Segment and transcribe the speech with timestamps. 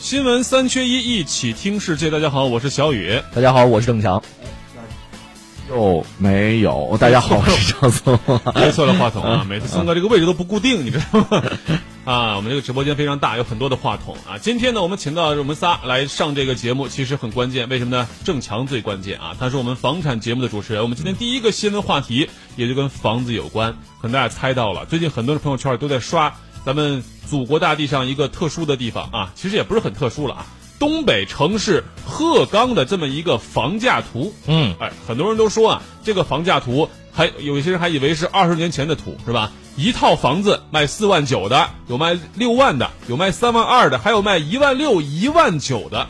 [0.00, 2.08] 新闻三缺一，一起听世界。
[2.08, 3.20] 大家好，我是小雨。
[3.34, 4.22] 大家好，我是郑强。
[5.68, 8.18] 又没有，大家好，我是张松。
[8.54, 9.44] 别错了话筒啊！
[9.46, 11.42] 每次松哥这个位置都不固定，你知道吗？
[12.06, 14.38] 啊，我们这个直播间非常大，有很多的话筒啊。
[14.38, 17.68] 今天呢，我们请到我们仨来上这个节目，其实很关键。
[17.68, 18.08] 为什么呢？
[18.24, 20.82] 郑强最关键啊，他是我们房产节目的主持人。
[20.82, 26.34] 我们今天第一个新闻话题也就跟房子有关，可能大家猜到了，最近很多的朋友圈都在刷
[26.68, 30.46] 咱们祖国大地上一个特殊的地方啊，其实也不是很特殊了啊。
[30.78, 39.50] 东北城市鹤岗的这么一个房价图，嗯，哎，很多人都说啊，这个房价图还有一些人还以为是二十年前的图，是吧？
[39.78, 46.06] 一套房子卖四万九的，有卖六万的，有卖三万二的，还有卖一万六、一万九的，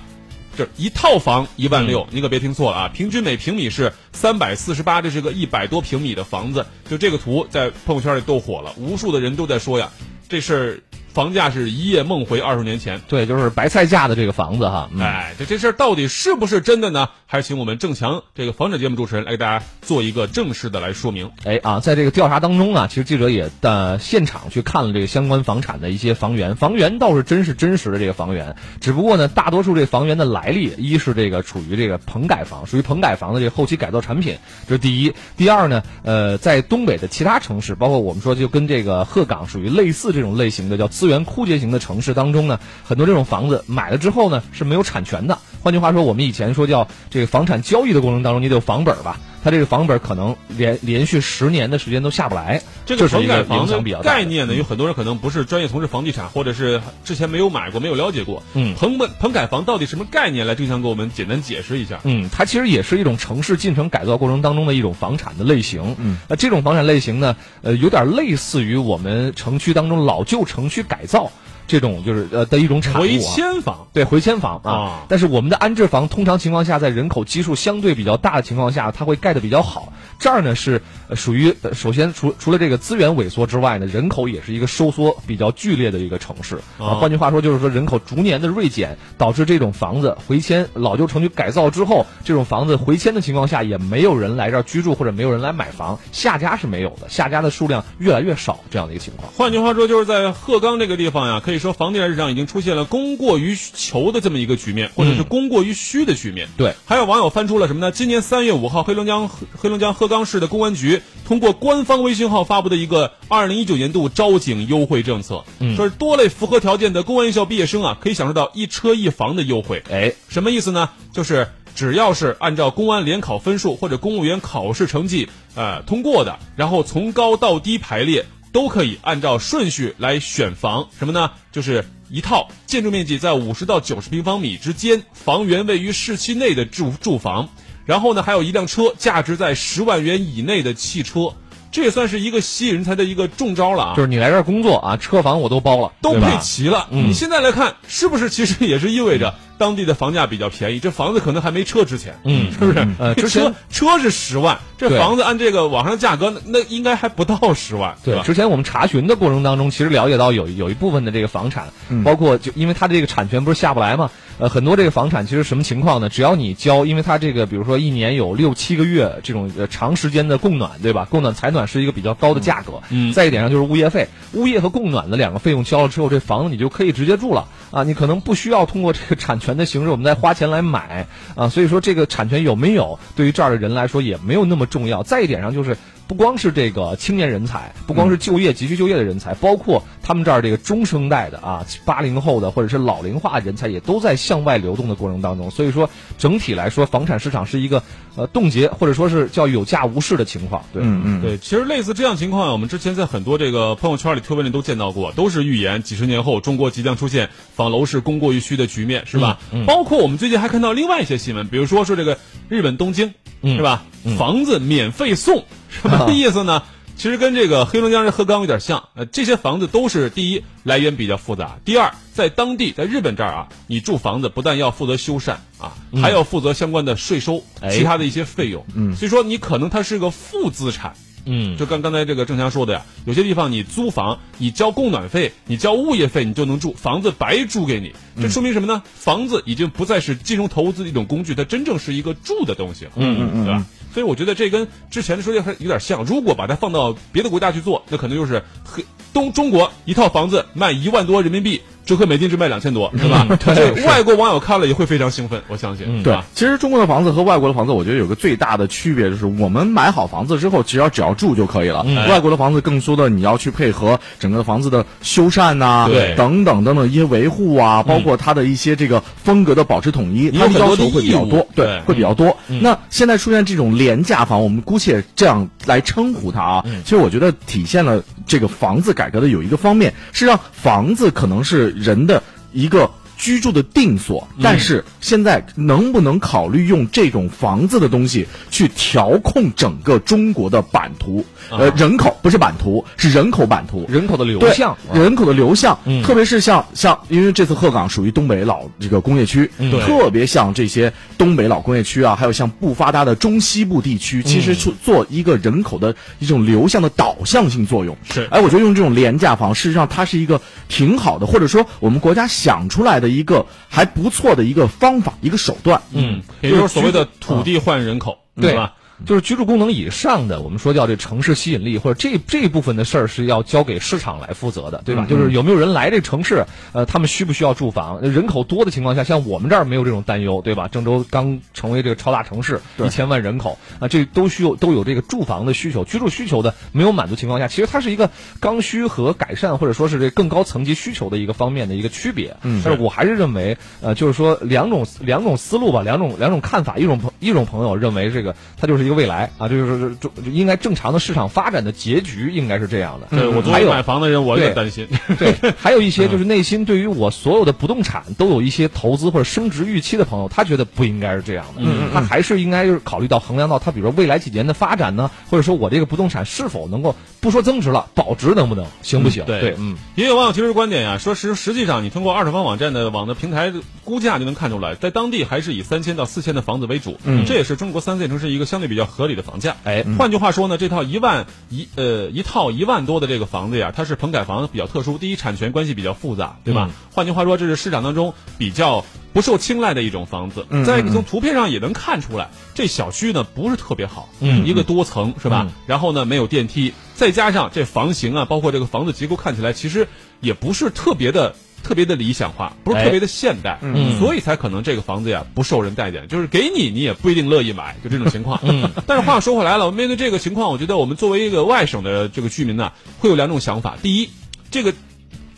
[0.56, 2.88] 这一套房一万六，你可别听错了啊！
[2.92, 9.88] 平均每平米是三百四十八，这是个一百多平米的房子，就这个图在朋友圈里都火了，无数的人都在说呀，
[10.28, 10.80] 这事儿
[11.12, 14.88] 房价是一夜梦回二十年前，对，就是白菜价的这个房子哈。
[15.00, 17.08] 哎，这这事儿到底是不是真的呢？
[17.26, 21.30] 还是请我们郑强这个房产节目主持人来给大家做一个正式的来说明。
[21.44, 35.12] 哎啊，在这个调查当中啊，其实记者也的现场去看了这个相关房产的一些房源，房源倒是真是真实的这个房源，只不过呢，大多数这房源的来历，一是这个处于这个棚改房，属于棚改房的这个后期改造产品，这是第一。
[35.36, 45.38] 第二呢，呃，在东北的其他城市，包括我们说就跟这个鹤岗属于类似这种类型的叫资源枯竭型的城市当中呢，很多这种房子买了之后呢是没有产权的。
[45.62, 49.18] 换句话说，我们以前说叫这个房产交易的过程当中，你得有房本吧？
[49.48, 52.60] 它这个房本可能连连续十年的时间都下不来。
[52.84, 58.42] 这个房改房的概念呢，有很多人可能不是专业从事房地产，或者是之前没有买过、没有了解过。
[58.52, 60.46] 嗯，棚本棚改房到底什么概念？
[60.46, 61.98] 来，对象给我们简单解释一下。
[62.04, 65.96] 嗯，它其实也是一种城市进城改造过程当中的一种房产的类型。
[65.98, 71.32] 嗯，那这种房产类型呢，呃，有点类似于我们城区当中老旧城区改造。
[71.68, 79.92] 这种就是呃的一种产物，回迁房对回迁房啊，但是我们的安置房通常情况下，在人口基数相对比较大的情况下，它会盖的比较好。
[80.18, 80.82] 这儿呢是
[81.14, 86.98] 属于首先除除了这个资源萎缩之外呢，人口也是一个收缩比较剧烈的一个城市啊。
[86.98, 99.30] 换句话说，就是说人口逐年的锐减，导致这种房子回迁老旧城区改造之后，这种房子回迁的情况下，也没有人来这儿居住或者没有人来买房，下家是没有的，下家的数量越来越少这样的一个情况。
[99.36, 101.57] 换句话说，就是在鹤岗这个地方呀，可以。
[101.58, 106.48] 说房地产市场已经出现了供过于求的这么一个局面，或者是供过于需的局面。
[106.56, 107.92] 对，还有网友翻出了什么呢？
[107.92, 115.44] 今年三月五号，黑龙江黑龙江鹤岗市的公安局通过官方微信号发布的一个二零一九年度招警优惠政策，
[115.76, 119.82] 说是多类符合条件的公安院校毕业生啊，可以享受到一车一房的优惠。
[119.90, 120.90] 哎，什么意思呢？
[121.12, 128.24] 就是只要是按照公安联考分数或者公务员考试成绩呃通过的，然后从高到低排列。
[128.58, 131.30] 都可以按照顺序来选房，什么呢？
[131.52, 137.48] 就是一套建筑面积在五十到九十平方米之间，房源位于市区内的住住房，
[137.86, 141.32] 然后呢，还有一辆车，价值在十万元以内的汽车，
[141.70, 143.94] 这也算是一个吸引人才的一个中招了啊！
[143.94, 146.88] 就是你来这儿工作啊，车房我都包了，都配齐了。
[146.90, 149.32] 你现在来看，是不是其实也是意味着？
[149.58, 152.88] 当地的房价比较便宜，这房子可能还没车值钱，嗯， 是不是？
[152.98, 158.22] 呃，车车是十万，这房子按这个网上价格，那那应该还不到十万，对吧？
[158.24, 161.68] 之前我们查询的过程当中，其实了解到有有一部分的这个房产，
[162.04, 166.08] 包括就因为它这个产权不是下不来嘛，呃，很多这个房产其实什么情况呢？
[166.08, 171.06] 只要你交，因为它这个比如说一年有六七个月这种呃长时间的供暖，对吧？
[171.10, 180.18] 供暖采暖是一个比较高的价格，嗯，再一点上就是物业费，物业和供暖的两个费用交了之后，这房子你就可以直接住了啊，你可能不需要通过这个产权权的形式，我们在。
[180.18, 185.00] 花钱来买啊，所以说这个产权有没有，对于这儿的人来说也没有那么重要。
[185.00, 185.76] 再一点上就是。
[186.08, 195.50] 不光是这个青年人才，不光是就业急需就业的人才，包括他们这儿这个中生代的啊，八零后的或者是老龄化人才也都在向外流动的过程当中。
[195.50, 197.82] 所以说，整体来说，房产市场是一个
[198.16, 200.64] 呃冻结或者说是叫有价无市的情况。
[200.72, 201.36] 对，嗯嗯，对。
[201.36, 209.38] 其实类似这样情况，我们之前在很多这个朋友圈里、推文里都见到过，都是预言几十年后中国即将出现房楼市供过于需的局面，是吧？
[209.52, 209.66] 嗯。
[209.66, 212.16] 包括我们最近还看到另外一些新闻，比如说说这个
[212.48, 213.12] 日本东京，
[213.42, 213.84] 是吧？
[214.16, 215.44] 房子免费送。
[215.68, 216.62] 什么意思呢？
[216.96, 218.82] 其实跟这个黑龙江人鹤岗有点像。
[218.94, 227.40] 呃，这些房子都是第一来源比较复杂，第二在当地，在日本这儿啊，你住房子不但要负责修缮啊，还要负责相关的税收、
[227.70, 228.64] 其他的一些费用。
[228.74, 230.92] 嗯，所以说你可能它是个负资产。
[231.24, 238.82] 嗯，就刚刚才这个郑强说的呀，有些地方你租房，你交供暖费，你交物业费，你就能住，房子白租给你，这说明什么呢？
[238.94, 242.86] 房子已经不再是金融投资的一种工具，它真正是一个住的东西。
[242.96, 243.66] 嗯嗯嗯，对吧？
[243.92, 246.04] 所以我觉得这跟之前的说的还有点像。
[246.04, 251.62] 如果把它放到别的国家去做，那可能就是黑东中国一套房子卖一万多人民币。
[251.88, 253.26] 折合美金只卖两千多，是吧？
[253.54, 256.02] 对，外国网友看了也会非常兴奋，我相信。
[256.02, 261.86] 对，其实中国的房子和外国的房子，我觉得有个最大的区别就是，我们买好房子之后，只要只要住就可以了。
[262.06, 272.36] 外国的房子更多的，你要去配合整个房子的修缮呐，等等等等一些维护啊，包括它的一些这个风格的保持统一，它的要求会比较多，对，会比较多。
[272.60, 276.64] 那现在出现这种廉价房，我们姑且这样来称呼它啊。
[276.84, 281.70] 其实我觉得体现了这个房子改革的有一个方面，是让房子可能是。
[281.70, 282.20] 人的
[282.52, 282.90] 一个。
[283.18, 291.24] 居住的定所，但是现在能不能考虑用这种房子的东西去调控整个中国的版图？
[291.50, 299.50] 呃，人口不是版图，是人口版图，人口的流向，人口的流向，特别是像像，因为这次鹤岗属于东北老这个工业区，
[299.84, 307.96] 特别像这些东北老工业区啊，还有像不发达的中西部地区，其实是做一个人口的一种流向的导向性作用。
[308.08, 313.07] 是，哎，我觉得用这种廉价房，事实上它是一个挺好的，或者说我们国家想出来的。
[313.08, 318.54] 一个还不错的一个方法，一个手段，嗯，也就是所谓的土地换人口，对。
[318.54, 318.74] 吧？
[319.06, 325.06] 就是居住功能以上的，我们说叫这城市吸引力，或者这这部分的事儿是要交给市场来负责的，对吧？
[325.08, 328.00] 就是有没有人来这城市，呃，他们需不需要住房？
[328.00, 330.66] 人口多的情况下，像我们这儿没有这种担忧，对吧？
[330.66, 338.10] 郑州刚成为这个超大城市，一千万人口啊，这都需要都有这个住房的需求，居住需求的没有满足情况下，其实它是一个
[338.40, 342.36] 刚需和改善，或者说是这更高层级需求的一个方面的一个区别。
[342.42, 348.87] 嗯，但是我还是认为，呃，就是说两种两种思路吧，两种两种看法，一种朋一种朋友认为这个它就是。
[348.88, 353.16] 一个未来啊，就是就应该正常的市场发展的结局应该是这样的。
[353.16, 354.88] 对我作为买房的人，我也担心。
[355.18, 361.62] 对， 还有一些就是内心对于我所有的不动产都有一些投资或者升值预期的朋友，他觉得不应该是这样的。
[361.62, 369.24] 嗯，他还是应该就是考虑到衡量到他，比如说未来几年的发展呢，或者说我这个不动产是否能够不说增值了，保值能不能行不行？
[369.26, 369.76] 对，嗯。
[369.96, 373.52] 也有网友提出观点呀，说实实际上你通过二手房网站的网的平台
[373.84, 376.96] 估价就能看出来，在当地还是以三千到四千的房子为主。
[377.04, 379.56] 嗯，这也是中国三四线城市一个相对比较合理的房价。
[379.64, 384.96] 哎，换句话说呢，这套一万一呃一套一万多的这个房子呀，它是棚改房比较特殊。
[384.96, 386.70] 第一，产权关系比较复杂，对吧？
[386.92, 390.46] 换句话说，这是市场当中比较不受青睐的一种房子。
[390.64, 395.48] 再一个，从图片上也能看出来，这小区呢不是特别好，一个多层是吧？
[395.66, 399.88] 然后呢没有电梯，再加上这房型啊，包括这个房子结构看起来其实
[400.20, 401.34] 也不是特别的。
[401.62, 403.58] 特别的理想化，不是特别的现代，
[403.98, 408.40] 所以才可能这个房子呀不受人待见，就是给你你也不一定乐意买，就这种情况。
[408.86, 414.10] 但是话说回来了，面对这个情况，我觉得我们作为一个外省的这个居民呢，会有两种想法：第一，
[414.50, 414.72] 这个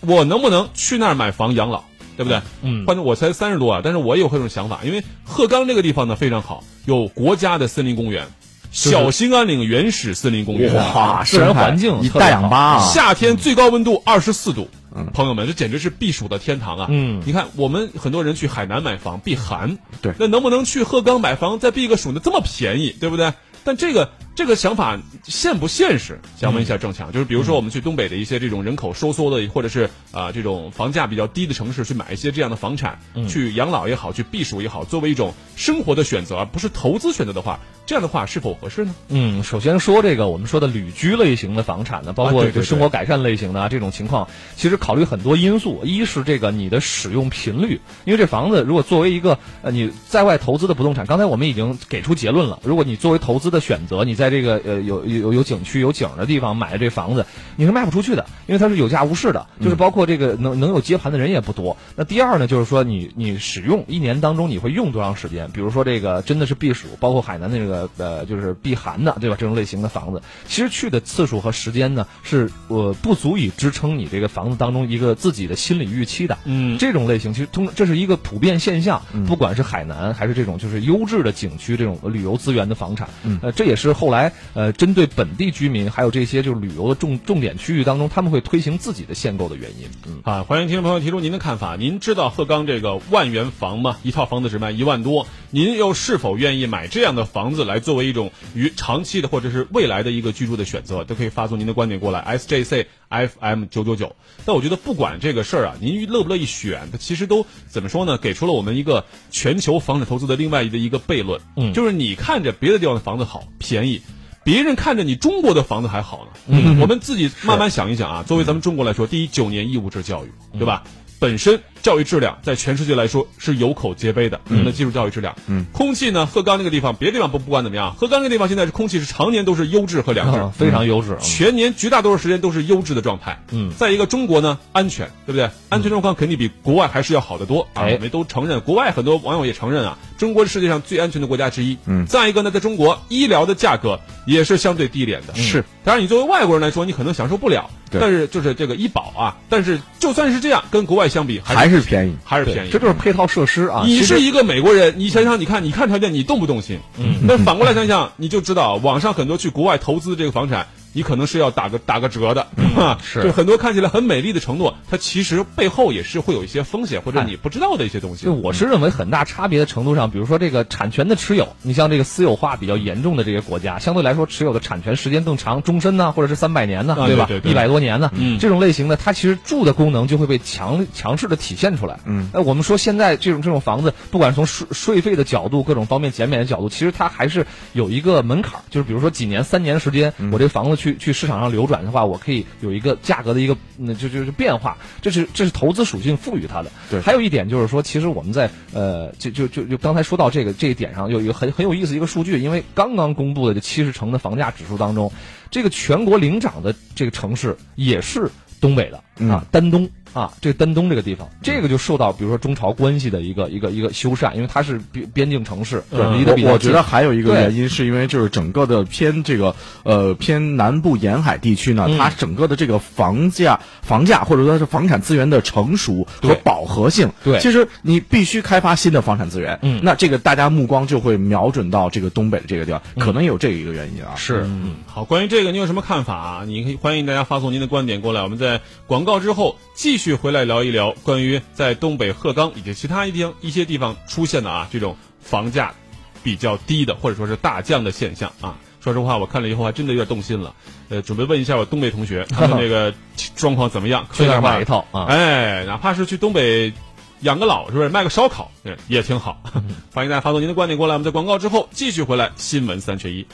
[0.01, 1.85] 我能不能去那儿买房养老，
[2.17, 2.41] 对不对？
[2.63, 8.27] 嗯，反正我才三十多啊，但是我也有这种想法，因为鹤岗这个地方呢非常好，有国家的森林公园。
[8.73, 14.69] 小兴安岭原始森林公园，哇，自然环境，大氧吧，夏天最高温度二十四度，
[15.15, 16.87] 朋友们，这简直是避暑的天堂啊！
[16.91, 22.21] 嗯，你看，我们很多人去海南买房避寒，对，那能不能去鹤岗买房再避个暑呢？
[22.23, 23.33] 这么便宜，对不对？
[23.63, 24.11] 但这个
[24.41, 26.19] 这个想法现不现实？
[26.39, 32.99] 想问一下郑强，就是比如说我们去东北的一些这种人口收缩的，或者是啊这种房价比较低的城市，去买一些这样的房产，
[33.29, 37.61] 去养老也好，去避暑也好，作为一种生活的选择，而不是投资选择的话。
[37.87, 38.95] 这样的话是否合适呢？
[39.09, 45.81] 嗯，首先说这个我们说的旅居类型的房产呢，包括生活改善类型的啊这种情况，其实考虑很多因素。
[45.83, 52.61] 一是这个你的使用频率，因为这房子如果作为一个呃你在外投资的不动产，刚才我们已经给出结论了。
[52.63, 61.77] 如果你作为投资的选择，你在这个呃有有有景区有景的地方买这房子，你是卖不出去的，因为它是有价无市的，就是包括这个能能有接盘的人也不多。
[61.97, 65.51] 那第二呢，就是说你你使用一年当中你会用多长时间？
[65.51, 67.89] 比如说这个真的是避暑，包括海南的这个。
[67.99, 69.37] 呃就是避寒的，对吧？
[69.39, 76.39] 这种类型的房子，其实去的次数和时间呢，是呃不足以支撑你这个房子当中一个自己的心理预期的。
[76.45, 83.09] 嗯，这种类型其实通这是一个普遍现象，不管是海南还是这种就是优质的景区这种旅游资源的房产，
[83.43, 89.89] 呃，这也是后来呃针对本地居民还有这些就是旅游的重重点区域当中，他们会推行自己的限购的原因。
[90.07, 91.77] 嗯，啊，欢迎听众朋友提出您的看法。
[91.77, 93.97] 您知道鹤岗这个万元房吗？
[94.03, 98.11] 一套房子只卖一万多，您又是否愿意买这样的房子来作为？
[98.11, 104.17] 一种与长期的或者是未来的一个居住的选择，都可以发送您的观点过来，S J C F M 九九九。
[104.45, 108.19] 但我觉得不管这个事儿啊，您乐不乐意选，它其实都怎么说呢？
[108.19, 114.03] 给出了我们一个全球房产投资的另外的一个悖论，嗯，就是你看着别的地方的房子好便宜，
[114.43, 116.31] 别人看着你中国的房子还好呢。
[116.49, 120.83] 嗯，我们自己慢慢想一想啊，作为咱们中国来说，第一九年义务制教育，对吧？
[121.19, 125.35] 本身教育质量在全世界来说是有口皆碑的，我们的基础教育质量。
[125.47, 133.43] 嗯，空气呢，鹤岗那个地方，别的地方不不管怎么样，鹤岗那个地方现在是空气是常年都是优质和良质，非常优质，全年绝大多数时间都是优质的状态。
[133.51, 135.49] 嗯，再一个，中国呢安全，对不对？
[135.69, 137.83] 安全状况肯定比国外还是要好得多啊！
[137.83, 141.77] 哎我们都承认，国外很多网友也承认啊，中国是世界上最安全的国家之一。
[141.87, 145.35] 嗯再一个呢，在中国医疗的价格也是相对低廉的。
[145.35, 152.15] 是，当然你作为外国人来说，你可能享受不了，对但是就是这个医保啊，但是就算是这样，跟国外相比，还是便宜。
[152.25, 152.71] 还是便宜。
[152.71, 153.85] 这就是配套设施啊。
[153.87, 156.79] 你是一个美国人，你想想，你看，你看条件，你动不动心？
[156.99, 168.33] 嗯，那反过来想想，你就知道，网上很多去国外投资这个房产，你可能是要打个打个折的，啊，是就很多看起来很美丽的承诺，它其实背后也是会有一些风险或者你不知道的一些东西就。
[168.33, 177.29] 我是认为很大差别的程度上，比如说这个产权的持有，你像这个私有化比较严重的这些国家，相对来说持有的产权时间更长，终身呢，或者是三百年呢，啊对吧？
[177.45, 182.01] 一百多年呢，嗯这种类型的，它其实住的功能就会被强强势的体现出来。
[182.05, 196.73] 嗯，那我们说现在这种这种房子，不管从税税费的角度，各种方面减免的角度，其实它还是有一个门槛，就是比如说几年、三年时间，我这个房子去去市场上流转的话，我可以有一个价格的一个那，就就是变化，这是这是投资属性赋予它的。
[196.91, 205.13] 对还有一点就是说，其实我们在呃，就就就就刚才说到这个这一点上，有一个很很有意思一个数据，因为刚刚公布的这七十城的房价指数当中，
[205.51, 209.87] 这个全国领涨的这个城市也是东北的啊嗯，丹东。
[210.13, 221.99] 啊，这个丹东这个地方，这个就受到比如说中朝关系的一个一个一个修缮，因为它是边边境城市，对离得比较近我我觉得还有一个原因，是因为就是整个的偏这个呃偏南部沿海地区呢，嗯。
[221.99, 227.39] 它整个的这个房价房价或者说是房产资源的成熟和饱和性，对。
[227.41, 229.81] 其实你必须开发新的房产资源，嗯。
[229.83, 234.15] 那这个大家目光就会瞄准到这个东北的这个地方，可能有这一个原因啊。
[234.17, 236.45] 是嗯，好，关于这个你有什么看法啊？
[236.47, 245.75] 你可以欢迎大家发送您的观点过来，我们在广告之后继续回来聊一聊关于在东北鹤岗以及其他一地一些地方出现的啊这种房价
[246.23, 248.57] 比较低的或者说是大降的现象啊。
[248.81, 250.55] 说实话，我看了以后还真的有点动心了，
[250.89, 252.95] 呃，准备问一下我东北同学，他们那个
[253.37, 254.07] 状况怎么样？
[254.09, 255.05] 可去那儿以买一套啊。
[255.05, 256.73] 哎，哪怕是去东北
[257.21, 259.43] 养个老，是不是卖个烧烤，嗯也挺好。
[259.93, 263.27] 欢迎大家发送您的观点过来，我们在广告之后继续回来，新闻三缺一。